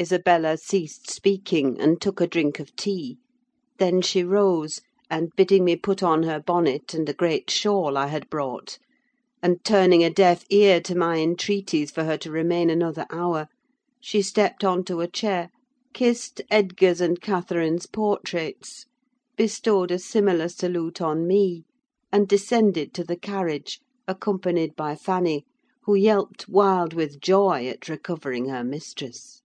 Isabella 0.00 0.56
ceased 0.56 1.10
speaking, 1.10 1.76
and 1.80 2.00
took 2.00 2.20
a 2.20 2.28
drink 2.28 2.60
of 2.60 2.76
tea; 2.76 3.18
then 3.78 4.00
she 4.00 4.22
rose, 4.22 4.80
and 5.10 5.32
bidding 5.34 5.64
me 5.64 5.74
put 5.74 6.04
on 6.04 6.22
her 6.22 6.38
bonnet 6.38 6.94
and 6.94 7.08
a 7.08 7.12
great 7.12 7.50
shawl 7.50 7.96
I 7.96 8.06
had 8.06 8.30
brought, 8.30 8.78
and 9.42 9.64
turning 9.64 10.04
a 10.04 10.10
deaf 10.10 10.44
ear 10.50 10.80
to 10.82 10.94
my 10.94 11.16
entreaties 11.16 11.90
for 11.90 12.04
her 12.04 12.16
to 12.18 12.30
remain 12.30 12.70
another 12.70 13.06
hour, 13.10 13.48
she 13.98 14.22
stepped 14.22 14.62
on 14.62 14.84
to 14.84 15.00
a 15.00 15.08
chair, 15.08 15.50
kissed 15.92 16.40
Edgar's 16.48 17.00
and 17.00 17.20
Catherine's 17.20 17.86
portraits, 17.86 18.86
bestowed 19.36 19.90
a 19.90 19.98
similar 19.98 20.48
salute 20.48 21.00
on 21.00 21.26
me, 21.26 21.64
and 22.12 22.28
descended 22.28 22.94
to 22.94 23.02
the 23.02 23.16
carriage, 23.16 23.80
accompanied 24.06 24.76
by 24.76 24.94
Fanny, 24.94 25.44
who 25.86 25.96
yelped 25.96 26.48
wild 26.48 26.94
with 26.94 27.20
joy 27.20 27.66
at 27.66 27.88
recovering 27.88 28.48
her 28.48 28.62
mistress. 28.62 29.42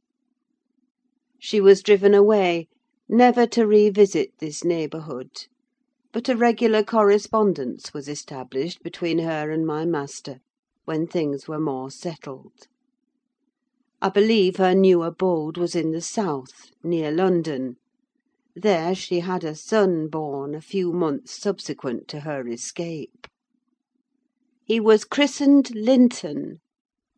She 1.46 1.60
was 1.60 1.84
driven 1.84 2.14
away, 2.14 2.70
never 3.10 3.46
to 3.48 3.68
revisit 3.68 4.32
this 4.40 4.64
neighbourhood; 4.64 5.48
but 6.14 6.30
a 6.30 6.38
regular 6.38 6.84
correspondence 6.84 7.94
was 7.94 8.08
established 8.08 8.82
between 8.82 9.20
her 9.20 9.52
and 9.52 9.68
my 9.68 9.84
master, 9.84 10.40
when 10.86 11.06
things 11.06 11.46
were 11.46 11.60
more 11.60 11.92
settled. 11.92 12.70
I 14.02 14.08
believe 14.08 14.56
her 14.56 14.74
new 14.74 15.04
abode 15.04 15.58
was 15.58 15.76
in 15.76 15.92
the 15.92 16.00
south, 16.00 16.72
near 16.82 17.12
London: 17.12 17.76
there 18.56 18.96
she 18.96 19.20
had 19.20 19.44
a 19.44 19.54
son 19.54 20.08
born 20.08 20.56
a 20.56 20.62
few 20.62 20.94
months 20.94 21.38
subsequent 21.38 22.08
to 22.08 22.22
her 22.22 22.48
escape. 22.48 23.28
He 24.64 24.80
was 24.80 25.04
christened 25.04 25.76
Linton; 25.76 26.62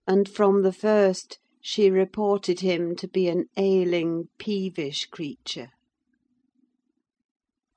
and, 0.08 0.28
from 0.28 0.64
the 0.64 0.74
first, 0.74 1.38
she 1.68 1.90
reported 1.90 2.60
him 2.60 2.96
to 2.96 3.08
be 3.08 3.28
an 3.28 3.48
ailing, 3.58 4.30
peevish 4.38 5.08
creature. 5.08 5.70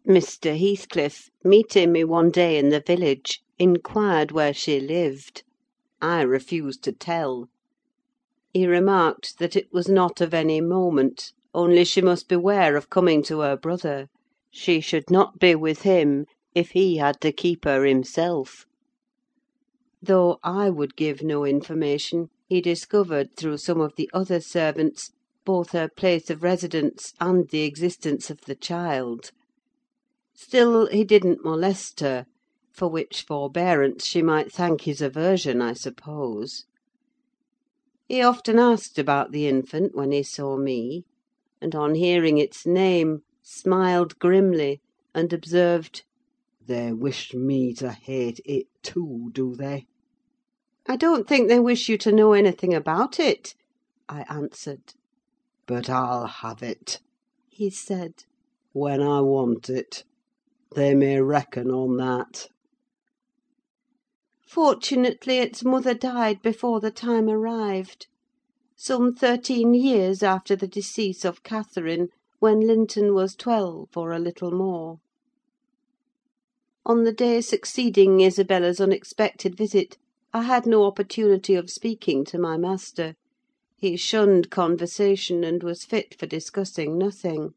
Mr. 0.07 0.55
Heathcliff, 0.55 1.31
meeting 1.43 1.91
me 1.93 2.05
one 2.05 2.31
day 2.31 2.59
in 2.59 2.69
the 2.69 2.83
village, 2.87 3.41
inquired 3.59 4.31
where 4.31 4.53
she 4.53 4.79
lived. 4.79 5.43
I 6.03 6.21
refused 6.21 6.83
to 6.85 6.93
tell. 6.93 7.49
He 8.53 8.67
remarked 8.67 9.39
that 9.39 9.57
it 9.57 9.73
was 9.73 9.89
not 9.89 10.21
of 10.21 10.35
any 10.35 10.61
moment, 10.61 11.33
only 11.55 11.87
she 11.87 12.03
must 12.03 12.29
beware 12.29 12.77
of 12.77 12.91
coming 12.91 13.23
to 13.23 13.41
her 13.41 13.57
brother: 13.57 14.09
she 14.51 14.81
should 14.81 15.11
not 15.11 15.39
be 15.39 15.55
with 15.55 15.81
him, 15.81 16.27
if 16.55 16.73
he 16.73 16.99
had 16.99 17.23
to 17.23 17.33
keep 17.33 17.65
her 17.65 17.87
himself. 17.87 18.67
Though 20.01 20.39
I 20.45 20.71
would 20.71 20.95
give 20.95 21.25
no 21.25 21.45
information, 21.45 22.29
he 22.47 22.61
discovered, 22.61 23.35
through 23.37 23.57
some 23.57 23.81
of 23.81 23.97
the 23.97 24.09
other 24.15 24.41
servants, 24.41 25.11
both 25.45 25.71
her 25.73 25.89
place 25.89 26.31
of 26.31 26.45
residence 26.45 27.15
and 27.21 27.49
the 27.49 27.63
existence 27.63 28.31
of 28.31 28.43
the 28.43 28.55
child. 28.55 29.33
Still, 30.35 30.87
he 30.87 31.03
didn't 31.03 31.45
molest 31.45 31.99
her; 31.99 32.27
for 32.71 32.87
which 32.87 33.23
forbearance 33.23 34.07
she 34.07 34.23
might 34.23 34.53
thank 34.53 34.83
his 34.83 35.03
aversion, 35.03 35.61
I 35.61 35.73
suppose. 35.73 36.65
He 38.07 38.23
often 38.23 38.57
asked 38.57 39.01
about 39.01 39.33
the 39.33 39.49
infant 39.49 39.97
when 39.97 40.13
he 40.13 40.23
saw 40.23 40.57
me; 40.57 41.07
and, 41.61 41.75
on 41.75 41.97
hearing 41.97 42.39
its 42.39 42.65
name, 42.65 43.23
smiled 43.43 44.17
grimly, 44.21 44.81
and 45.13 45.33
observed, 45.33 46.05
"They 46.65 46.93
wish 46.93 47.35
me 47.35 47.75
to 47.75 47.91
hate 47.91 48.39
it 48.45 48.69
too, 48.91 49.29
do 49.35 49.55
they?" 49.55 49.85
"I 50.87 50.97
don't 50.97 51.29
think 51.29 51.47
they 51.49 51.61
wish 51.61 51.91
you 51.91 51.99
to 51.99 52.11
know 52.11 52.33
anything 52.33 52.73
about 52.73 53.21
it," 53.21 53.55
I 54.09 54.23
answered. 54.31 54.95
"But 55.67 55.91
I'll 55.91 56.27
have 56.27 56.63
it," 56.63 56.99
he 57.51 57.69
said, 57.69 58.25
"when 58.73 59.03
I 59.03 59.21
want 59.21 59.69
it: 59.69 60.05
they 60.75 60.95
may 60.95 61.21
reckon 61.21 61.71
on 61.71 61.99
that." 61.99 62.49
Fortunately, 64.47 65.37
its 65.37 65.63
mother 65.63 65.93
died 65.93 66.41
before 66.41 66.81
the 66.81 66.91
time 66.91 67.29
arrived: 67.29 68.07
some 68.75 69.13
thirteen 69.15 69.75
years 69.75 70.23
after 70.23 70.57
the 70.57 70.67
decease 70.67 71.27
of 71.27 71.43
Catherine, 71.43 72.09
when 72.39 72.61
Linton 72.67 73.13
was 73.13 73.35
twelve, 73.37 73.95
or 73.99 74.13
a 74.13 74.19
little 74.19 74.51
more. 74.51 75.01
On 76.89 77.05
the 77.05 77.13
day 77.13 77.43
succeeding 77.43 78.23
Isabella's 78.23 78.81
unexpected 78.81 79.55
visit, 79.55 79.99
I 80.33 80.45
had 80.45 80.65
no 80.65 80.85
opportunity 80.85 81.55
of 81.55 81.69
speaking 81.69 82.25
to 82.25 82.39
my 82.39 82.57
master: 82.57 83.15
he 83.77 83.95
shunned 83.99 84.49
conversation, 84.49 85.45
and 85.45 85.63
was 85.63 85.85
fit 85.85 86.15
for 86.19 86.25
discussing 86.25 86.97
nothing. 86.97 87.51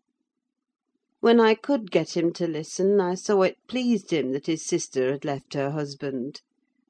When 1.21 1.39
I 1.39 1.53
could 1.55 1.91
get 1.91 2.17
him 2.17 2.33
to 2.33 2.45
listen, 2.45 2.99
I 2.99 3.15
saw 3.15 3.43
it 3.43 3.55
pleased 3.69 4.11
him 4.11 4.33
that 4.33 4.47
his 4.47 4.65
sister 4.65 5.13
had 5.13 5.23
left 5.23 5.53
her 5.53 5.71
husband, 5.71 6.41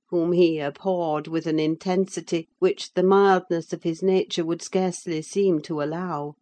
whom 0.10 0.32
he 0.32 0.58
abhorred 0.58 1.28
with 1.28 1.46
an 1.46 1.60
intensity 1.60 2.48
which 2.58 2.94
the 2.96 3.04
mildness 3.04 3.72
of 3.72 3.84
his 3.84 4.02
nature 4.02 4.44
would 4.44 4.64
scarcely 4.64 5.22
seem 5.22 5.62
to 5.62 5.84
allow. 5.84 6.34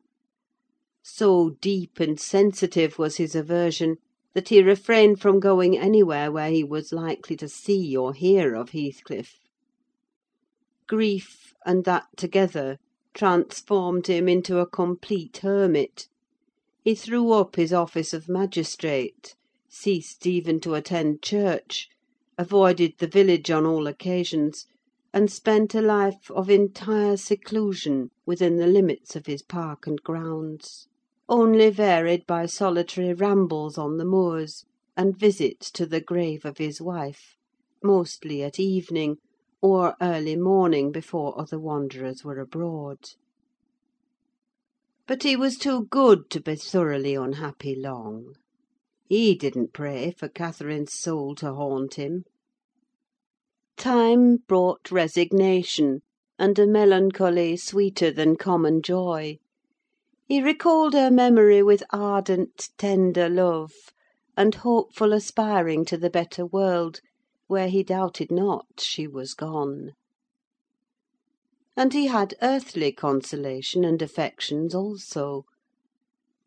So 1.03 1.57
deep 1.59 1.99
and 1.99 2.17
sensitive 2.17 2.97
was 2.97 3.17
his 3.17 3.35
aversion, 3.35 3.97
that 4.35 4.49
he 4.49 4.61
refrained 4.61 5.19
from 5.19 5.39
going 5.39 5.75
anywhere 5.75 6.31
where 6.31 6.51
he 6.51 6.63
was 6.63 6.93
likely 6.93 7.35
to 7.35 7.49
see 7.49 7.97
or 7.97 8.13
hear 8.13 8.53
of 8.53 8.69
Heathcliff. 8.69 9.39
Grief, 10.87 11.55
and 11.65 11.83
that 11.85 12.05
together, 12.15 12.77
transformed 13.15 14.05
him 14.05 14.29
into 14.29 14.59
a 14.59 14.69
complete 14.69 15.37
hermit: 15.37 16.07
he 16.83 16.93
threw 16.93 17.31
up 17.31 17.55
his 17.55 17.73
office 17.73 18.13
of 18.13 18.29
magistrate, 18.29 19.35
ceased 19.67 20.27
even 20.27 20.59
to 20.59 20.75
attend 20.75 21.23
church, 21.23 21.89
avoided 22.37 22.93
the 22.99 23.07
village 23.07 23.49
on 23.49 23.65
all 23.65 23.87
occasions, 23.87 24.67
and 25.11 25.31
spent 25.31 25.73
a 25.73 25.81
life 25.81 26.29
of 26.29 26.51
entire 26.51 27.17
seclusion 27.17 28.11
within 28.27 28.57
the 28.57 28.67
limits 28.67 29.15
of 29.15 29.25
his 29.25 29.41
park 29.41 29.87
and 29.87 30.03
grounds 30.03 30.85
only 31.29 31.69
varied 31.69 32.25
by 32.25 32.45
solitary 32.45 33.13
rambles 33.13 33.77
on 33.77 33.97
the 33.97 34.05
moors, 34.05 34.65
and 34.97 35.17
visits 35.17 35.71
to 35.71 35.85
the 35.85 36.01
grave 36.01 36.43
of 36.43 36.57
his 36.57 36.81
wife, 36.81 37.37
mostly 37.83 38.43
at 38.43 38.59
evening, 38.59 39.17
or 39.61 39.95
early 40.01 40.35
morning, 40.35 40.91
before 40.91 41.39
other 41.39 41.59
wanderers 41.59 42.23
were 42.23 42.39
abroad. 42.39 42.97
But 45.07 45.23
he 45.23 45.35
was 45.35 45.57
too 45.57 45.85
good 45.85 46.29
to 46.31 46.41
be 46.41 46.55
thoroughly 46.55 47.15
unhappy 47.15 47.75
long. 47.75 48.35
He 49.07 49.35
didn't 49.35 49.73
pray 49.73 50.11
for 50.11 50.27
Catherine's 50.27 50.99
soul 50.99 51.35
to 51.35 51.53
haunt 51.53 51.95
him. 51.95 52.25
Time 53.77 54.37
brought 54.47 54.91
resignation, 54.91 56.01
and 56.37 56.59
a 56.59 56.67
melancholy 56.67 57.57
sweeter 57.57 58.11
than 58.11 58.35
common 58.35 58.81
joy. 58.81 59.39
He 60.29 60.43
recalled 60.43 60.93
her 60.93 61.09
memory 61.09 61.63
with 61.63 61.81
ardent, 61.89 62.69
tender 62.77 63.27
love, 63.27 63.73
and 64.37 64.53
hopeful 64.53 65.11
aspiring 65.11 65.85
to 65.85 65.97
the 65.97 66.11
better 66.11 66.45
world, 66.45 67.01
where 67.47 67.67
he 67.67 67.81
doubted 67.81 68.29
not 68.29 68.67
she 68.77 69.07
was 69.07 69.33
gone. 69.33 69.93
And 71.75 71.93
he 71.93 72.05
had 72.05 72.35
earthly 72.43 72.91
consolation 72.91 73.83
and 73.83 73.99
affections 74.03 74.75
also. 74.75 75.45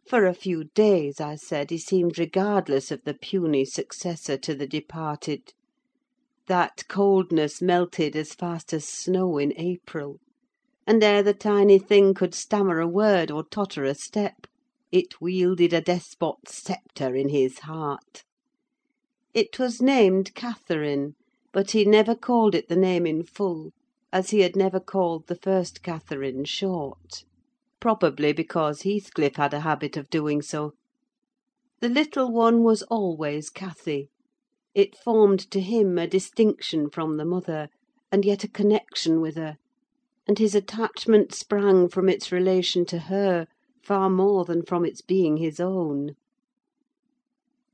For 0.06 0.26
a 0.26 0.32
few 0.34 0.62
days, 0.76 1.20
I 1.20 1.34
said, 1.34 1.70
he 1.70 1.78
seemed 1.78 2.20
regardless 2.20 2.92
of 2.92 3.02
the 3.02 3.14
puny 3.14 3.64
successor 3.64 4.36
to 4.38 4.54
the 4.54 4.68
departed. 4.68 5.54
That 6.46 6.84
coldness 6.86 7.60
melted 7.60 8.14
as 8.14 8.32
fast 8.32 8.72
as 8.72 8.86
snow 8.86 9.38
in 9.38 9.52
April 9.56 10.20
and 10.84 11.04
ere 11.04 11.22
the 11.22 11.32
tiny 11.32 11.78
thing 11.78 12.12
could 12.12 12.34
stammer 12.34 12.80
a 12.80 12.88
word 12.88 13.30
or 13.30 13.44
totter 13.44 13.84
a 13.84 13.94
step, 13.94 14.48
it 14.90 15.20
wielded 15.20 15.72
a 15.72 15.80
despot's 15.80 16.56
sceptre 16.60 17.14
in 17.14 17.28
his 17.28 17.60
heart. 17.60 18.24
It 19.32 19.60
was 19.60 19.80
named 19.80 20.34
Catherine, 20.34 21.14
but 21.52 21.70
he 21.70 21.84
never 21.84 22.16
called 22.16 22.56
it 22.56 22.68
the 22.68 22.74
name 22.74 23.06
in 23.06 23.22
full, 23.22 23.70
as 24.12 24.30
he 24.30 24.40
had 24.40 24.56
never 24.56 24.80
called 24.80 25.28
the 25.28 25.36
first 25.36 25.84
Catherine 25.84 26.44
short; 26.44 27.22
probably 27.78 28.32
because 28.32 28.82
Heathcliff 28.82 29.36
had 29.36 29.54
a 29.54 29.60
habit 29.60 29.96
of 29.96 30.10
doing 30.10 30.42
so. 30.42 30.72
The 31.80 31.88
little 31.90 32.32
one 32.32 32.64
was 32.64 32.82
always 32.82 33.50
Cathy: 33.50 34.08
it 34.74 34.96
formed 34.98 35.48
to 35.52 35.60
him 35.60 35.96
a 35.96 36.08
distinction 36.08 36.90
from 36.90 37.18
the 37.18 37.24
mother, 37.24 37.68
and 38.10 38.24
yet 38.24 38.42
a 38.42 38.48
connection 38.48 39.20
with 39.20 39.36
her 39.36 39.58
and 40.28 40.38
his 40.38 40.54
attachment 40.54 41.34
sprang 41.34 41.88
from 41.88 42.08
its 42.08 42.30
relation 42.30 42.84
to 42.86 42.98
her 42.98 43.46
far 43.82 44.08
more 44.08 44.44
than 44.44 44.62
from 44.62 44.84
its 44.84 45.00
being 45.02 45.38
his 45.38 45.58
own. 45.58 46.14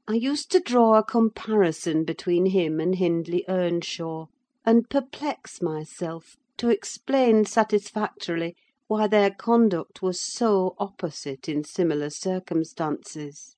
I 0.06 0.14
used 0.14 0.50
to 0.52 0.60
draw 0.60 0.96
a 0.96 1.04
comparison 1.04 2.04
between 2.04 2.46
him 2.46 2.80
and 2.80 2.94
Hindley 2.94 3.44
Earnshaw, 3.46 4.26
and 4.64 4.88
perplex 4.88 5.60
myself 5.60 6.38
to 6.56 6.70
explain 6.70 7.44
satisfactorily 7.44 8.56
why 8.86 9.06
their 9.06 9.30
conduct 9.30 10.00
was 10.00 10.18
so 10.18 10.74
opposite 10.78 11.50
in 11.50 11.64
similar 11.64 12.08
circumstances. 12.08 13.56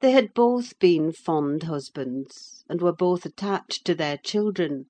They 0.00 0.10
had 0.10 0.34
both 0.34 0.78
been 0.78 1.12
fond 1.12 1.62
husbands, 1.62 2.64
and 2.68 2.82
were 2.82 2.92
both 2.92 3.24
attached 3.24 3.86
to 3.86 3.94
their 3.94 4.18
children; 4.18 4.86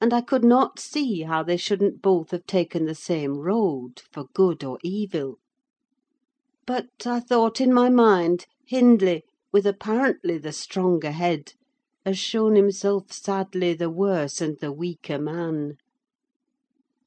and 0.00 0.14
I 0.14 0.20
could 0.20 0.44
not 0.44 0.78
see 0.78 1.22
how 1.22 1.42
they 1.42 1.56
shouldn't 1.56 2.02
both 2.02 2.30
have 2.30 2.46
taken 2.46 2.84
the 2.84 2.94
same 2.94 3.38
road, 3.38 4.02
for 4.12 4.26
good 4.32 4.62
or 4.62 4.78
evil. 4.82 5.38
But, 6.66 6.86
I 7.04 7.20
thought 7.20 7.60
in 7.60 7.72
my 7.72 7.88
mind, 7.88 8.46
Hindley, 8.64 9.24
with 9.52 9.66
apparently 9.66 10.38
the 10.38 10.52
stronger 10.52 11.10
head, 11.10 11.54
has 12.04 12.18
shown 12.18 12.54
himself 12.54 13.12
sadly 13.12 13.74
the 13.74 13.90
worse 13.90 14.40
and 14.40 14.58
the 14.60 14.72
weaker 14.72 15.18
man. 15.18 15.78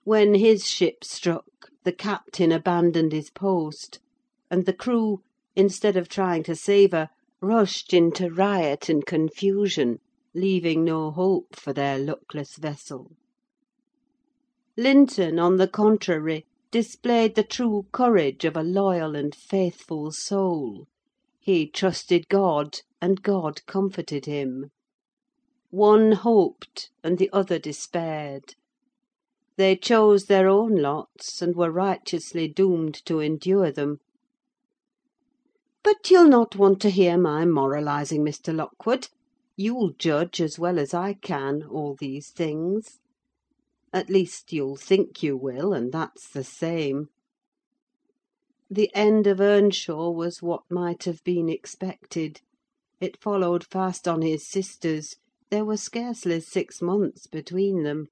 When 0.04 0.34
his 0.34 0.68
ship 0.68 1.04
struck, 1.04 1.70
the 1.84 1.94
captain 1.94 2.52
abandoned 2.52 3.12
his 3.14 3.30
post, 3.30 4.00
and 4.50 4.66
the 4.66 4.74
crew, 4.74 5.22
instead 5.56 5.96
of 5.96 6.10
trying 6.10 6.44
to 6.44 6.56
save 6.56 6.92
her, 6.92 7.10
rushed 7.40 7.94
into 7.94 8.30
riot 8.30 8.90
and 8.90 9.06
confusion, 9.06 10.00
leaving 10.33 10.83
no 10.83 11.12
hope 11.12 11.56
for 11.56 11.74
their 11.74 11.98
luckless 11.98 12.56
vessel. 12.56 13.12
Linton, 14.78 15.38
on 15.38 15.57
the 15.57 15.68
contrary, 15.68 16.45
displayed 16.72 17.36
the 17.36 17.44
true 17.44 17.86
courage 17.92 18.45
of 18.45 18.56
a 18.56 18.63
loyal 18.63 19.16
and 19.16 19.36
faithful 19.36 20.12
soul: 20.12 20.88
he 21.39 21.68
trusted 21.68 22.30
God, 22.30 22.80
and 23.01 23.22
God 23.22 23.66
comforted 23.66 24.25
him. 24.25 24.72
One 25.69 26.13
hoped, 26.13 26.89
and 27.04 27.18
the 27.18 27.30
other 27.33 27.60
despaired. 27.60 28.56
They 29.57 29.75
chose 29.75 30.25
their 30.25 30.48
own 30.48 30.75
lots, 30.75 31.42
and 31.42 31.56
were 31.56 31.72
righteously 31.72 32.48
doomed 32.48 33.04
to 33.06 33.19
endure 33.19 33.72
them. 33.72 33.98
But 35.83 36.10
you'll 36.10 36.30
not 36.30 36.56
want 36.56 36.81
to 36.81 36.89
hear 36.89 37.18
my 37.18 37.44
moralising, 37.45 38.24
Mr. 38.24 38.56
Lockwood: 38.56 39.10
you'll 39.62 39.94
judge, 40.00 40.42
as 40.42 40.58
well 40.58 40.80
as 40.80 40.92
I 40.92 41.13
can, 41.13 41.62
all 41.62 41.96
these 42.00 42.31
things. 42.31 43.00
At 43.94 44.10
least, 44.10 44.52
you'll 44.52 44.75
think 44.75 45.22
you 45.22 45.38
will, 45.38 45.72
and 45.72 45.92
that's 45.92 46.28
the 46.30 46.44
same. 46.44 47.10
The 48.72 48.90
end 48.96 49.28
of 49.28 49.40
Earnshaw 49.40 50.10
was 50.10 50.42
what 50.42 50.63
might 50.69 51.04
have 51.04 51.24
been 51.24 51.48
expected: 51.48 52.42
it 53.00 53.22
followed 53.22 53.63
fast 53.66 54.08
on 54.08 54.24
his 54.24 54.50
sister's; 54.50 55.16
there 55.52 55.66
were 55.66 55.78
scarcely 55.78 56.40
six 56.40 56.81
months 56.81 57.28
between 57.28 57.84
them. 57.84 58.07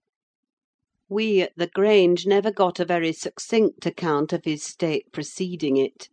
We 1.09 1.41
at 1.41 1.53
the 1.57 1.67
Grange 1.67 2.27
never 2.27 2.51
got 2.51 2.79
a 2.79 2.85
very 2.85 3.11
succinct 3.13 3.87
account 3.87 4.33
of 4.33 4.45
his 4.45 4.63
state 4.63 5.11
preceding 5.11 5.77
it. 5.77 6.09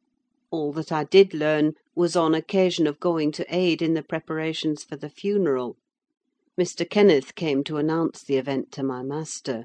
All 0.50 0.72
that 0.72 0.90
I 0.90 1.04
did 1.04 1.34
learn 1.34 1.74
was 1.96 2.14
on 2.14 2.34
occasion 2.34 2.86
of 2.86 3.00
going 3.00 3.32
to 3.32 3.46
aid 3.48 3.80
in 3.80 3.94
the 3.94 4.02
preparations 4.02 4.84
for 4.84 4.96
the 4.96 5.08
funeral. 5.08 5.78
Mr. 6.58 6.88
Kenneth 6.88 7.34
came 7.34 7.64
to 7.64 7.78
announce 7.78 8.22
the 8.22 8.36
event 8.36 8.70
to 8.70 8.82
my 8.82 9.02
master. 9.02 9.64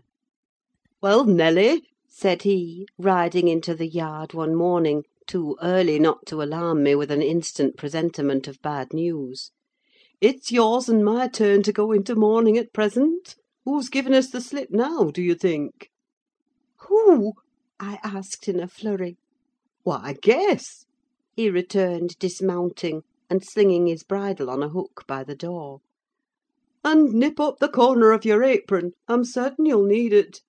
"Well, 1.02 1.26
Nelly," 1.26 1.84
said 2.08 2.44
he, 2.44 2.88
riding 2.98 3.50
into 3.50 3.76
the 3.76 3.88
yard 3.88 4.34
one 4.34 4.56
morning, 4.56 5.04
too 5.28 5.58
early 5.62 6.00
not 6.00 6.26
to 6.28 6.42
alarm 6.42 6.84
me 6.84 6.96
with 6.96 7.12
an 7.12 7.22
instant 7.22 7.76
presentiment 7.76 8.48
of 8.48 8.62
bad 8.62 8.94
news, 8.94 9.52
"it's 10.22 10.52
yours 10.52 10.88
and 10.88 11.04
my 11.04 11.28
turn 11.28 11.64
to 11.64 11.74
go 11.74 11.92
into 11.92 12.16
mourning 12.16 12.58
at 12.58 12.72
present. 12.72 13.36
Who's 13.66 13.90
given 13.90 14.14
us 14.14 14.30
the 14.30 14.42
slip 14.42 14.72
now, 14.72 15.12
do 15.12 15.22
you 15.22 15.36
think?" 15.36 15.90
"Who?" 16.88 17.34
I 17.80 18.00
asked 18.04 18.48
in 18.48 18.60
a 18.60 18.68
flurry. 18.68 19.18
"Why, 19.84 20.16
guess!" 20.22 20.86
He 21.34 21.50
returned, 21.50 22.20
dismounting, 22.20 23.04
and 23.30 23.42
slinging 23.42 23.88
his 23.88 24.04
bridle 24.04 24.50
on 24.50 24.62
a 24.62 24.68
hook 24.68 25.06
by 25.08 25.24
the 25.24 25.34
door. 25.34 25.80
"And 26.84 27.14
nip 27.14 27.40
up 27.40 27.60
the 27.60 27.70
corner 27.70 28.12
of 28.12 28.26
your 28.26 28.44
apron: 28.44 28.92
I'm 29.08 29.24
certain 29.24 29.66
you'll 29.66 29.86
need 29.86 30.12
it." 30.12 30.42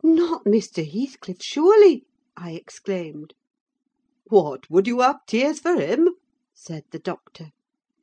"Not 0.00 0.44
Mr. 0.44 0.88
Heathcliff, 0.88 1.42
surely?" 1.42 2.06
I 2.36 2.52
exclaimed. 2.52 3.34
"What, 4.28 4.70
would 4.70 4.86
you 4.86 5.00
have 5.00 5.26
tears 5.26 5.58
for 5.58 5.74
him?" 5.74 6.10
said 6.54 6.84
the 6.92 7.00
doctor. 7.00 7.50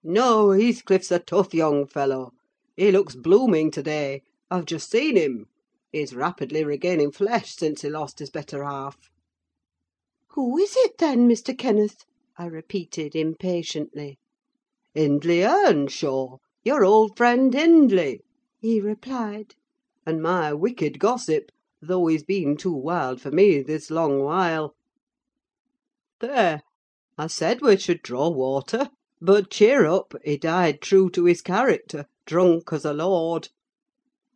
"No, 0.04 0.52
Heathcliff's 0.52 1.12
a 1.14 1.20
tough 1.20 1.54
young 1.54 1.88
fellow. 1.88 2.34
He 2.76 2.92
looks 2.92 3.16
blooming 3.16 3.72
to 3.72 3.82
day: 3.82 4.24
I've 4.52 4.66
just 4.66 4.92
seen 4.92 5.16
him. 5.16 5.46
He's 5.94 6.14
rapidly 6.14 6.66
regaining 6.66 7.14
flesh 7.14 7.56
since 7.56 7.84
he 7.84 7.90
lost 7.90 8.20
his 8.20 8.30
better 8.32 8.66
half. 8.66 8.98
"Who 10.40 10.58
is 10.58 10.74
it, 10.78 11.00
then, 11.00 11.28
Mr. 11.28 11.54
Kenneth?" 11.58 12.06
I 12.38 12.46
repeated 12.46 13.14
impatiently. 13.14 14.20
"Hindley 14.94 15.44
Earnshaw: 15.44 16.38
your 16.64 16.86
old 16.86 17.18
friend 17.18 17.54
Hindley," 17.54 18.22
he 18.62 18.80
replied; 18.80 19.56
"and 20.06 20.22
my 20.22 20.54
wicked 20.54 20.98
gossip, 20.98 21.52
though 21.82 22.08
he's 22.08 22.24
been 22.24 22.56
too 22.56 22.72
wild 22.72 23.20
for 23.20 23.32
me 23.32 23.62
this 23.62 23.92
long 23.92 24.22
while. 24.24 24.76
There! 26.22 26.62
I 27.18 27.28
said 27.28 27.60
we 27.62 27.76
should 27.76 28.02
draw 28.02 28.30
water. 28.30 28.92
But 29.20 29.50
cheer 29.52 29.86
up! 29.86 30.14
he 30.24 30.38
died 30.38 30.80
true 30.80 31.10
to 31.10 31.26
his 31.26 31.42
character, 31.42 32.06
drunk 32.26 32.72
as 32.72 32.86
a 32.86 32.94
lord. 32.94 33.50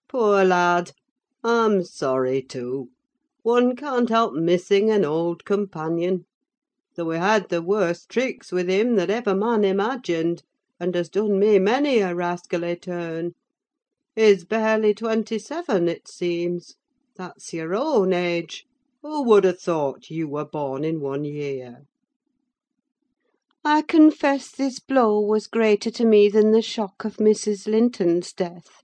Poor 0.10 0.44
lad! 0.44 0.92
I'm 1.46 1.86
sorry 1.86 2.42
too. 2.42 2.90
One 3.46 3.76
can't 3.76 4.08
help 4.08 4.34
missing 4.36 4.90
an 4.90 5.04
old 5.04 5.44
companion: 5.44 6.26
though 6.96 7.10
he 7.10 7.18
had 7.20 7.50
the 7.50 7.62
worst 7.62 8.08
tricks 8.08 8.54
with 8.54 8.70
him 8.70 8.96
that 8.96 9.10
ever 9.10 9.36
man 9.36 9.66
imagined, 9.66 10.44
and 10.80 10.96
has 10.96 11.10
done 11.10 11.40
me 11.40 11.60
many 11.60 12.00
a 12.00 12.16
rascally 12.16 12.78
turn. 12.78 13.34
He's 14.16 14.46
barely 14.46 14.94
twenty 14.94 15.40
seven, 15.40 15.90
it 15.90 16.08
seems: 16.08 16.78
that's 17.18 17.52
your 17.52 17.76
own 17.76 18.14
age. 18.14 18.66
Who 19.02 19.24
would 19.24 19.44
have 19.44 19.60
thought 19.60 20.10
you 20.10 20.30
were 20.30 20.46
born 20.46 20.86
in 20.86 21.02
one 21.02 21.26
year?" 21.26 21.82
I 23.66 23.82
confess 23.82 24.52
this 24.52 24.80
blow 24.80 25.20
was 25.20 25.48
greater 25.48 25.92
to 25.92 26.06
me 26.06 26.30
than 26.30 26.52
the 26.52 26.62
shock 26.62 27.04
of 27.04 27.18
Mrs. 27.18 27.68
Linton's 27.68 28.32
death. 28.32 28.84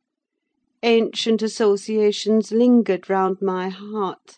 Ancient 0.83 1.41
associations 1.41 2.51
lingered 2.51 3.09
round 3.09 3.41
my 3.41 3.69
heart. 3.69 4.35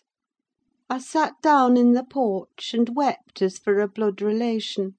I 0.94 0.98
sat 0.98 1.40
down 1.40 1.78
in 1.78 1.92
the 1.92 2.04
porch, 2.04 2.74
and 2.74 2.94
wept 2.94 3.40
as 3.40 3.56
for 3.56 3.80
a 3.80 3.88
blood 3.88 4.20
relation; 4.20 4.96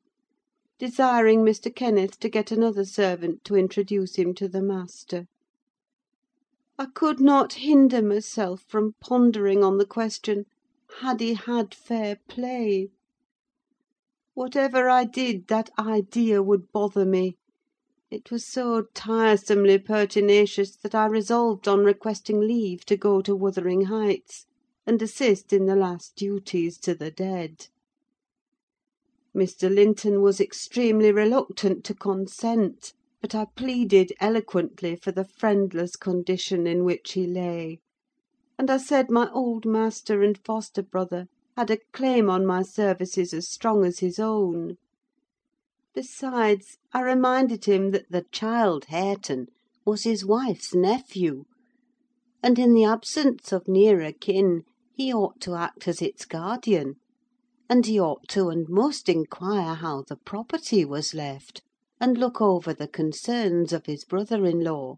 desiring 0.80 1.42
Mr. 1.46 1.70
Kenneth 1.72 2.20
to 2.22 2.30
get 2.30 2.50
another 2.52 2.84
servant 2.84 3.44
to 3.44 3.56
introduce 3.56 4.16
him 4.16 4.34
to 4.34 4.48
the 4.48 4.64
master. 4.64 5.28
I 6.80 6.88
could 6.88 7.20
not 7.20 7.54
hinder 7.54 8.02
myself 8.02 8.64
from 8.68 8.96
pondering 9.02 9.64
on 9.64 9.78
the 9.78 9.86
question, 9.86 10.46
had 11.02 11.20
he 11.20 11.36
had 11.36 11.76
fair 11.76 12.18
play? 12.28 12.90
Whatever 14.34 14.90
I 14.90 15.04
did, 15.04 15.48
that 15.50 15.70
idea 15.78 16.42
would 16.42 16.72
bother 16.72 17.06
me: 17.06 17.38
it 18.10 18.32
was 18.32 18.48
so 18.48 18.86
tiresomely 18.96 19.78
pertinacious 19.78 20.76
that 20.78 20.96
I 20.96 21.06
resolved 21.06 21.68
on 21.68 21.82
requesting 21.86 22.40
leave 22.40 22.84
to 22.88 22.98
go 22.98 23.22
to 23.22 23.36
Wuthering 23.36 23.86
Heights, 23.86 24.48
and 24.86 25.02
assist 25.02 25.54
in 25.54 25.66
the 25.66 25.76
last 25.76 26.14
duties 26.16 26.78
to 26.78 26.94
the 26.94 27.10
dead. 27.10 27.68
Mr. 29.36 29.74
Linton 29.74 30.22
was 30.22 30.42
extremely 30.42 31.12
reluctant 31.12 31.84
to 31.86 31.94
consent, 31.96 32.94
but 33.22 33.34
I 33.34 33.46
pleaded 33.56 34.12
eloquently 34.20 34.96
for 34.98 35.12
the 35.14 35.24
friendless 35.24 35.96
condition 35.96 36.68
in 36.68 36.84
which 36.84 37.14
he 37.14 37.26
lay; 37.26 37.80
and 38.60 38.70
I 38.70 38.78
said 38.78 39.10
my 39.10 39.32
old 39.32 39.66
master 39.66 40.22
and 40.22 40.38
foster 40.38 40.84
brother 40.84 41.28
had 41.56 41.72
a 41.72 41.80
claim 41.94 42.30
on 42.30 42.46
my 42.46 42.62
services 42.62 43.34
as 43.34 43.48
strong 43.50 43.86
as 43.86 44.00
his 44.00 44.20
own. 44.20 44.76
Besides, 45.96 46.78
I 46.92 47.02
reminded 47.04 47.66
him 47.66 47.92
that 47.92 48.12
the 48.12 48.26
child 48.32 48.86
Hareton 48.90 49.48
was 49.86 50.04
his 50.04 50.26
wife's 50.26 50.76
nephew, 50.76 51.46
and 52.44 52.60
in 52.60 52.74
the 52.74 52.84
absence 52.84 53.54
of 53.54 53.68
nearer 53.70 54.12
kin 54.12 54.64
he 54.96 55.12
ought 55.12 55.42
to 55.42 55.56
act 55.56 55.88
as 55.88 56.04
its 56.04 56.24
guardian; 56.24 56.94
and 57.68 57.88
he 57.88 58.00
ought 58.00 58.28
to 58.28 58.50
and 58.50 58.70
must 58.70 59.10
inquire 59.10 59.74
how 59.74 60.04
the 60.04 60.16
property 60.18 60.86
was 60.86 61.16
left, 61.16 61.64
and 62.00 62.16
look 62.16 62.40
over 62.40 62.76
the 62.76 62.88
concerns 62.88 63.74
of 63.74 63.88
his 63.88 64.06
brother 64.06 64.46
in 64.46 64.60
law. 64.64 64.98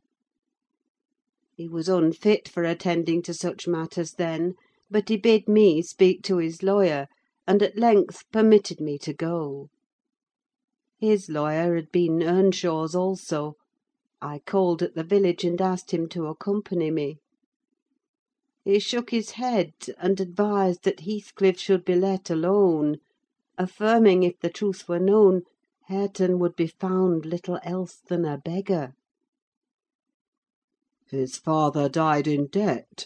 He 1.56 1.70
was 1.70 1.88
unfit 1.88 2.50
for 2.50 2.66
attending 2.66 3.22
to 3.22 3.34
such 3.34 3.70
matters 3.70 4.16
then, 4.16 4.56
but 4.92 5.08
he 5.08 5.16
bid 5.16 5.48
me 5.48 5.82
speak 5.82 6.24
to 6.24 6.40
his 6.40 6.62
lawyer, 6.62 7.08
and 7.48 7.64
at 7.64 7.78
length 7.78 8.30
permitted 8.34 8.82
me 8.82 8.98
to 8.98 9.14
go. 9.14 9.70
His 10.98 11.30
lawyer 11.30 11.74
had 11.76 11.90
been 11.94 12.22
Earnshaw's 12.22 12.96
also. 12.96 13.54
I 14.22 14.40
called 14.40 14.84
at 14.84 14.96
the 14.96 15.06
village 15.06 15.46
and 15.46 15.62
asked 15.62 15.92
him 15.92 16.10
to 16.10 16.28
accompany 16.28 16.92
me. 16.92 17.20
He 18.68 18.80
shook 18.80 19.12
his 19.12 19.30
head, 19.34 19.74
and 20.00 20.20
advised 20.20 20.86
that 20.86 21.02
Heathcliff 21.02 21.60
should 21.60 21.86
be 21.86 21.94
let 21.94 22.32
alone; 22.32 22.98
affirming, 23.60 24.24
if 24.24 24.40
the 24.40 24.50
truth 24.50 24.90
were 24.90 24.98
known, 25.00 25.44
Hareton 25.84 26.40
would 26.40 26.56
be 26.56 26.66
found 26.66 27.28
little 27.28 27.60
else 27.62 27.98
than 27.98 28.26
a 28.26 28.40
beggar. 28.40 28.96
"His 31.12 31.38
father 31.38 31.88
died 31.88 32.26
in 32.28 32.48
debt," 32.48 33.06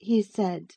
he 0.00 0.20
said. 0.20 0.72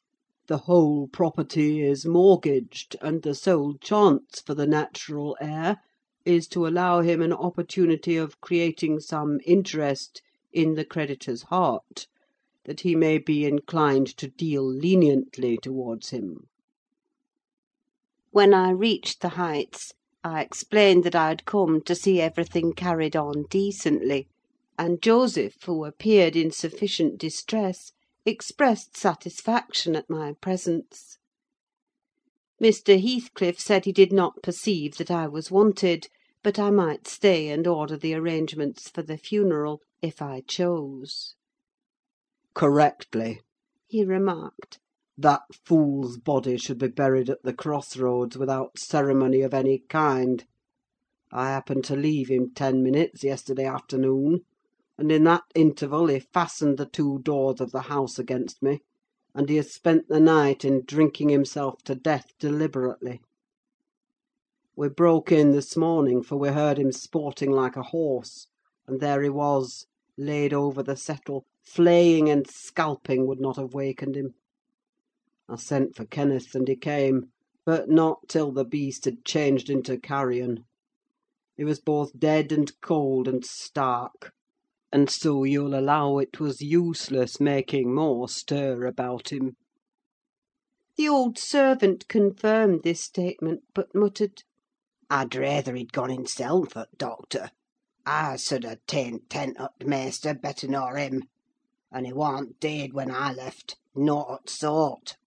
"The 0.45 0.59
whole 0.69 1.07
property 1.07 1.81
is 1.81 2.05
mortgaged, 2.05 2.95
and 3.01 3.23
the 3.23 3.33
sole 3.33 3.73
chance 3.79 4.39
for 4.39 4.53
the 4.53 4.67
natural 4.67 5.35
heir 5.41 5.77
is 6.25 6.47
to 6.49 6.67
allow 6.67 7.01
him 7.01 7.23
an 7.23 7.33
opportunity 7.33 8.17
of 8.17 8.39
creating 8.39 8.99
some 8.99 9.39
interest 9.47 10.21
in 10.53 10.75
the 10.75 10.85
creditor's 10.85 11.41
heart, 11.41 12.05
that 12.65 12.81
he 12.81 12.95
may 12.95 13.17
be 13.17 13.43
inclined 13.43 14.05
to 14.15 14.27
deal 14.27 14.63
leniently 14.63 15.57
towards 15.57 16.11
him." 16.11 16.47
When 18.29 18.53
I 18.53 18.69
reached 18.69 19.21
the 19.21 19.29
Heights, 19.29 19.93
I 20.23 20.43
explained 20.43 21.03
that 21.05 21.15
I 21.15 21.29
had 21.29 21.45
come 21.45 21.81
to 21.81 21.95
see 21.95 22.21
everything 22.21 22.73
carried 22.73 23.15
on 23.15 23.45
decently; 23.49 24.27
and 24.77 25.01
Joseph, 25.01 25.55
who 25.63 25.85
appeared 25.85 26.35
in 26.35 26.51
sufficient 26.51 27.17
distress, 27.17 27.93
expressed 28.27 28.95
satisfaction 28.95 29.95
at 29.95 30.07
my 30.07 30.33
presence. 30.33 31.17
Mr. 32.61 33.01
Heathcliff 33.01 33.59
said 33.59 33.85
he 33.85 33.91
did 33.91 34.13
not 34.13 34.43
perceive 34.43 34.97
that 34.97 35.09
I 35.09 35.27
was 35.27 35.49
wanted, 35.49 36.09
but 36.43 36.59
I 36.59 36.69
might 36.69 37.07
stay 37.07 37.47
and 37.49 37.65
order 37.65 37.97
the 37.97 38.13
arrangements 38.13 38.87
for 38.87 39.01
the 39.01 39.17
funeral, 39.17 39.81
if 40.03 40.21
I 40.21 40.41
chose. 40.41 41.33
"Correctly," 42.53 43.39
he 43.87 44.03
remarked. 44.03 44.77
"That 45.17 45.43
fool's 45.63 46.17
body 46.17 46.57
should 46.57 46.79
be 46.79 46.89
buried 46.89 47.29
at 47.29 47.43
the 47.43 47.53
cross 47.53 47.95
roads 47.95 48.37
without 48.37 48.77
ceremony 48.77 49.39
of 49.39 49.53
any 49.53 49.79
kind. 49.87 50.43
I 51.31 51.45
happened 51.47 51.85
to 51.85 51.95
leave 51.95 52.27
him 52.27 52.51
ten 52.53 52.83
minutes 52.83 53.23
yesterday 53.23 53.63
afternoon, 53.63 54.43
and 54.97 55.13
in 55.13 55.23
that 55.23 55.43
interval 55.55 56.07
he 56.07 56.19
fastened 56.19 56.77
the 56.77 56.85
two 56.85 57.19
doors 57.19 57.61
of 57.61 57.71
the 57.71 57.83
house 57.83 58.19
against 58.19 58.61
me, 58.61 58.81
and 59.33 59.47
he 59.47 59.55
has 59.55 59.73
spent 59.73 60.09
the 60.09 60.19
night 60.19 60.65
in 60.65 60.83
drinking 60.85 61.29
himself 61.29 61.81
to 61.83 61.95
death 61.95 62.33
deliberately. 62.37 63.21
We 64.75 64.89
broke 64.89 65.31
in 65.31 65.51
this 65.51 65.77
morning, 65.77 66.21
for 66.21 66.35
we 66.35 66.49
heard 66.49 66.79
him 66.79 66.91
sporting 66.91 67.51
like 67.51 67.77
a 67.77 67.83
horse, 67.83 68.47
and 68.87 68.99
there 68.99 69.23
he 69.23 69.29
was, 69.29 69.85
laid 70.17 70.53
over 70.53 70.83
the 70.83 70.97
settle, 70.97 71.45
flaying 71.63 72.29
and 72.29 72.47
scalping 72.49 73.25
would 73.27 73.39
not 73.39 73.55
have 73.55 73.73
wakened 73.73 74.17
him. 74.17 74.33
I 75.47 75.55
sent 75.55 75.95
for 75.95 76.05
Kenneth, 76.05 76.53
and 76.53 76.67
he 76.67 76.75
came, 76.75 77.31
but 77.65 77.87
not 77.87 78.27
till 78.27 78.51
the 78.51 78.65
beast 78.65 79.05
had 79.05 79.23
changed 79.23 79.69
into 79.69 79.97
carrion. 79.99 80.65
He 81.55 81.63
was 81.63 81.79
both 81.79 82.17
dead 82.19 82.51
and 82.51 82.69
cold 82.81 83.27
and 83.27 83.45
stark, 83.45 84.33
and 84.91 85.09
so 85.09 85.43
you'll 85.45 85.75
allow 85.79 86.17
it 86.17 86.39
was 86.41 86.61
useless 86.61 87.39
making 87.39 87.93
more 87.93 88.27
stir 88.27 88.85
about 88.85 89.31
him." 89.31 89.55
The 90.97 91.07
old 91.07 91.37
servant 91.37 92.07
confirmed 92.09 92.81
this 92.83 93.01
statement, 93.01 93.61
but 93.73 93.95
muttered, 93.95 94.43
"I'd 95.09 95.35
rayther 95.35 95.75
he'd 95.75 95.93
gone 95.93 96.09
hisself 96.09 96.75
at 96.75 96.97
doctor. 96.97 97.51
I 98.05 98.35
sud 98.37 98.65
ha' 98.65 98.75
ta'en 98.87 99.19
tent 99.29 99.57
t' 99.79 99.85
maister 99.85 100.33
better 100.33 100.67
nor 100.67 100.97
him; 100.97 101.21
and 101.93 102.05
he 102.05 102.13
warn't 102.13 102.57
deead 102.61 102.93
when 102.93 103.11
I 103.11 103.33
left, 103.33 103.75
nought 103.93 104.27
o' 104.29 104.37
t' 104.45 104.49
sort." 104.49 105.17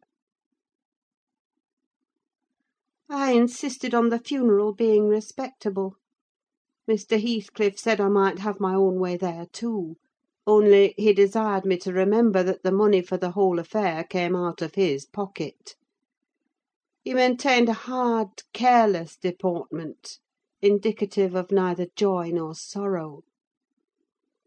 I 3.07 3.33
insisted 3.33 3.93
on 3.95 4.09
the 4.09 4.19
funeral 4.19 4.73
being 4.73 5.07
respectable. 5.07 5.97
Mr. 6.89 7.21
Heathcliff 7.21 7.79
said 7.79 8.01
I 8.01 8.09
might 8.09 8.39
have 8.39 8.61
my 8.61 8.75
own 8.75 8.99
way 8.99 9.19
there 9.19 9.45
too; 9.53 9.97
only 10.47 10.95
he 10.97 11.13
desired 11.13 11.67
me 11.67 11.77
to 11.79 11.93
remember 11.93 12.43
that 12.43 12.63
the 12.63 12.73
money 12.73 13.03
for 13.03 13.19
the 13.19 13.33
whole 13.33 13.59
affair 13.59 14.03
came 14.03 14.35
out 14.35 14.63
of 14.63 14.75
his 14.75 15.05
pocket. 15.05 15.75
He 17.03 17.13
maintained 17.13 17.69
a 17.69 17.75
hard, 17.75 18.43
careless 18.55 19.19
deportment, 19.19 20.19
indicative 20.63 21.35
of 21.35 21.51
neither 21.53 21.89
joy 21.95 22.31
nor 22.33 22.55
sorrow. 22.55 23.23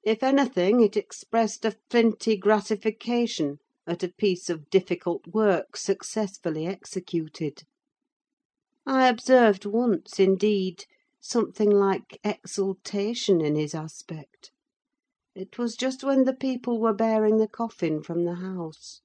If 0.08 0.24
anything, 0.24 0.80
it 0.80 0.96
expressed 0.96 1.66
a 1.66 1.76
flinty 1.90 2.38
gratification 2.38 3.60
at 3.86 4.04
a 4.04 4.08
piece 4.08 4.50
of 4.50 4.70
difficult 4.70 5.28
work 5.28 5.76
successfully 5.76 6.66
executed. 6.66 7.64
I 8.86 9.10
observed 9.10 9.66
once, 9.66 10.18
indeed, 10.18 10.86
something 11.20 11.70
like 11.70 12.22
exultation 12.24 13.42
in 13.42 13.58
his 13.58 13.76
aspect. 13.76 14.54
It 15.36 15.58
was 15.58 15.76
just 15.76 16.06
when 16.06 16.24
the 16.24 16.34
people 16.34 16.80
were 16.80 16.94
bearing 16.94 17.38
the 17.38 17.50
coffin 17.50 18.02
from 18.02 18.24
the 18.24 18.36
house. 18.36 19.02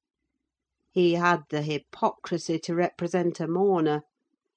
He 0.93 1.15
had 1.15 1.43
the 1.51 1.63
hypocrisy 1.63 2.61
to 2.61 2.77
represent 2.77 3.41
a 3.41 3.49
mourner, 3.49 4.03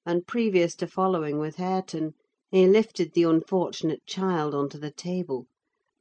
and 0.04 0.28
previous 0.28 0.76
to 0.76 0.86
following 0.86 1.40
with 1.40 1.56
Hareton, 1.56 2.14
he 2.52 2.68
lifted 2.68 3.14
the 3.14 3.24
unfortunate 3.24 4.06
child 4.06 4.54
on 4.54 4.68
to 4.68 4.78
the 4.78 4.92
table, 4.92 5.48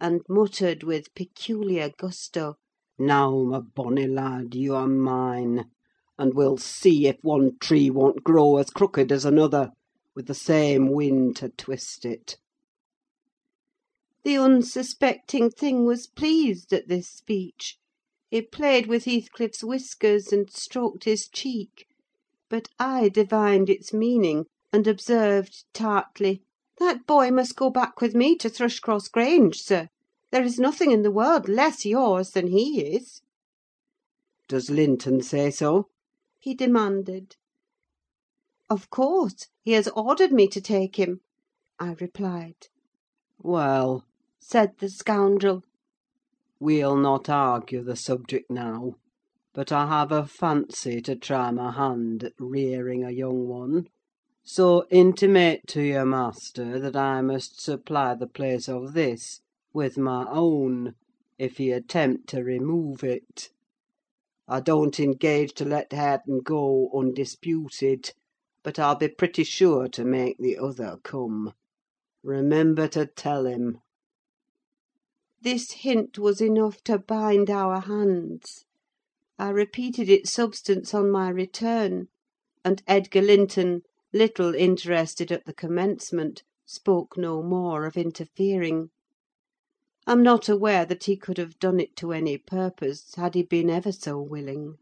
and 0.07 0.21
muttered 0.29 0.83
with 0.83 1.12
peculiar 1.15 1.89
gusto, 1.97 2.53
"Now, 3.00 3.41
my 3.41 3.59
bonny 3.59 4.05
lad, 4.05 4.53
you 4.53 4.75
are 4.75 4.88
mine; 4.88 5.71
and 6.15 6.35
we'll 6.35 6.57
see 6.57 7.07
if 7.07 7.17
one 7.24 7.57
tree 7.57 7.89
won't 7.89 8.24
grow 8.24 8.57
as 8.57 8.69
crooked 8.69 9.12
as 9.12 9.25
another, 9.25 9.71
with 10.13 10.27
the 10.27 10.35
same 10.35 10.91
wind 10.91 11.38
to 11.38 11.50
twist 11.50 12.05
it." 12.05 12.38
The 14.24 14.38
unsuspecting 14.38 15.50
thing 15.50 15.85
was 15.85 16.05
pleased 16.05 16.71
at 16.71 16.88
this 16.88 17.09
speech. 17.09 17.79
He 18.29 18.43
played 18.43 18.85
with 18.85 19.05
Heathcliff's 19.05 19.63
whiskers, 19.63 20.31
and 20.31 20.51
stroked 20.51 21.05
his 21.05 21.27
cheek; 21.27 21.88
but 22.47 22.67
I 22.77 23.09
divined 23.09 23.71
its 23.71 23.91
meaning, 23.91 24.45
and 24.71 24.85
observed 24.85 25.63
tartly, 25.74 26.43
"That 26.77 27.07
boy 27.07 27.31
must 27.31 27.55
go 27.55 27.71
back 27.71 28.01
with 28.01 28.13
me 28.13 28.35
to 28.38 28.51
Thrushcross 28.51 29.07
Grange, 29.07 29.59
sir. 29.63 29.88
There 30.35 30.43
is 30.43 30.59
nothing 30.59 30.91
in 30.91 31.01
the 31.01 31.11
world 31.13 31.47
less 31.47 31.85
yours 31.85 32.31
than 32.31 32.47
he 32.47 32.81
is." 32.93 33.21
"Does 34.49 34.69
Linton 34.69 35.21
say 35.21 35.49
so?" 35.49 35.87
he 36.41 36.53
demanded. 36.53 37.37
"Of 38.69 38.89
course: 38.89 39.47
he 39.63 39.71
has 39.71 39.87
ordered 39.87 40.33
me 40.33 40.49
to 40.49 40.59
take 40.59 40.97
him," 40.97 41.21
I 41.79 41.93
replied. 42.01 42.67
"Well," 43.39 44.03
said 44.37 44.77
the 44.79 44.89
scoundrel, 44.89 45.63
"we'll 46.59 46.97
not 46.97 47.29
argue 47.29 47.81
the 47.81 47.95
subject 47.95 48.51
now; 48.51 48.95
but 49.53 49.71
I 49.71 49.87
have 49.87 50.11
a 50.11 50.27
fancy 50.27 51.01
to 51.03 51.15
try 51.15 51.49
my 51.51 51.71
hand 51.71 52.25
at 52.25 52.33
rearing 52.39 53.05
a 53.05 53.09
young 53.11 53.47
one: 53.47 53.87
so 54.43 54.85
intimate 54.89 55.61
to 55.67 55.81
your 55.81 56.03
master 56.05 56.77
that 56.77 56.97
I 56.97 57.21
must 57.21 57.61
supply 57.61 58.15
the 58.15 58.27
place 58.27 58.67
of 58.67 58.91
this 58.91 59.39
with 59.75 59.98
my 59.98 60.25
own, 60.29 60.96
if 61.38 61.58
he 61.58 61.70
attempt 61.70 62.29
to 62.29 62.41
remove 62.41 63.03
it. 63.03 63.50
I 64.48 64.62
don't 64.62 64.98
engage 65.01 65.53
to 65.55 65.65
let 65.65 65.91
Hareton 65.91 66.39
go 66.39 66.89
undisputed 66.96 68.13
but 68.65 68.79
I'll 68.79 68.96
be 68.96 69.10
pretty 69.10 69.44
sure 69.44 69.88
to 69.89 70.03
make 70.03 70.39
the 70.39 70.58
other 70.58 70.98
come. 71.03 71.53
Remember 72.24 72.88
to 72.88 73.05
tell 73.05 73.46
him." 73.46 73.79
This 75.39 75.72
hint 75.72 76.17
was 76.17 76.41
enough 76.41 76.82
to 76.86 76.98
bind 76.98 77.51
our 77.51 77.82
hands. 77.82 78.65
I 79.38 79.50
repeated 79.50 80.10
its 80.10 80.32
substance 80.32 80.96
on 80.96 81.12
my 81.12 81.29
return; 81.29 82.08
and 82.63 82.82
Edgar 82.88 83.22
Linton, 83.22 83.84
little 84.12 84.55
interested 84.55 85.32
at 85.32 85.46
the 85.46 85.53
commencement, 85.53 86.41
spoke 86.65 87.17
no 87.17 87.44
more 87.44 87.86
of 87.86 87.98
interfering. 87.98 88.89
I'm 90.07 90.21
not 90.21 90.47
aware 90.47 90.85
that 90.85 91.05
he 91.05 91.17
could 91.17 91.39
have 91.39 91.57
done 91.57 91.79
it 91.79 91.95
to 91.95 92.12
any 92.12 92.38
purpose, 92.38 93.15
had 93.15 93.33
he 93.33 93.41
been 93.41 93.71
ever 93.71 93.91
so 93.91 94.21
willing. 94.21 94.75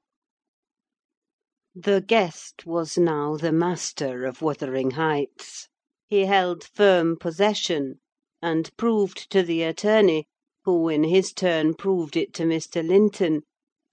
The 1.73 2.01
guest 2.01 2.65
was 2.65 2.97
now 2.97 3.37
the 3.37 3.53
master 3.53 4.25
of 4.25 4.41
Wuthering 4.41 4.91
Heights. 4.91 5.69
He 6.09 6.25
held 6.25 6.65
firm 6.65 7.15
possession, 7.17 8.01
and 8.41 8.75
proved 8.75 9.31
to 9.31 9.43
the 9.43 9.63
attorney, 9.63 10.25
who 10.65 10.89
in 10.89 11.05
his 11.05 11.31
turn 11.31 11.75
proved 11.75 12.17
it 12.17 12.33
to 12.33 12.43
Mr. 12.43 12.85
Linton, 12.85 13.43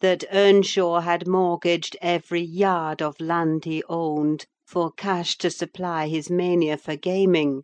that 0.00 0.24
Earnshaw 0.32 0.98
had 0.98 1.28
mortgaged 1.28 1.96
every 2.02 2.42
yard 2.42 3.00
of 3.00 3.20
land 3.20 3.66
he 3.66 3.84
owned, 3.88 4.46
for 4.66 4.90
cash 4.90 5.38
to 5.38 5.48
supply 5.52 6.08
his 6.08 6.28
mania 6.28 6.76
for 6.76 6.96
gaming; 6.96 7.62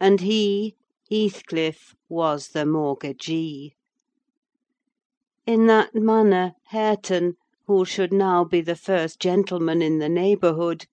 and 0.00 0.22
he, 0.22 0.76
Heathcliff, 1.10 1.96
was 2.08 2.50
the 2.50 2.64
mortgagee. 2.64 3.74
In 5.44 5.66
that 5.66 5.92
manner 5.92 6.54
Hareton 6.68 7.36
who 7.66 7.84
should 7.84 8.12
now 8.12 8.44
be 8.44 8.60
the 8.60 8.76
first 8.76 9.18
gentleman 9.18 9.82
in 9.82 9.98
the 9.98 10.08
neighbourhood, 10.08 10.86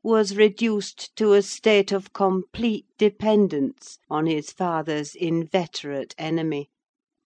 was 0.00 0.36
reduced 0.36 1.14
to 1.16 1.32
a 1.32 1.42
state 1.42 1.90
of 1.90 2.12
complete 2.12 2.86
dependence 2.98 3.98
on 4.08 4.26
his 4.26 4.52
father's 4.52 5.16
inveterate 5.16 6.14
enemy, 6.18 6.70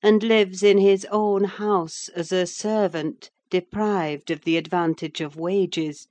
and 0.03 0.23
lives 0.23 0.63
in 0.63 0.79
his 0.79 1.07
own 1.11 1.45
house 1.45 2.09
as 2.17 2.33
a 2.33 2.47
servant, 2.47 3.31
deprived 3.51 4.31
of 4.31 4.45
the 4.45 4.57
advantage 4.57 5.21
of 5.21 5.37
wages, 5.37 6.09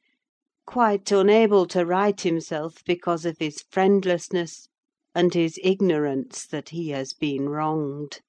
quite 0.67 1.11
unable 1.11 1.65
to 1.65 1.83
right 1.83 2.21
himself 2.21 2.83
because 2.85 3.25
of 3.25 3.39
his 3.39 3.63
friendlessness, 3.71 4.67
and 5.15 5.33
his 5.33 5.59
ignorance 5.63 6.45
that 6.47 6.69
he 6.69 6.89
has 6.89 7.13
been 7.13 7.49
wronged. 7.49 8.21